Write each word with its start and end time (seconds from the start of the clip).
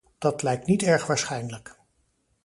Dat 0.17 0.41
lijkt 0.43 0.65
niet 0.65 0.83
erg 0.83 1.07
waarschijnlijk. 1.07 1.79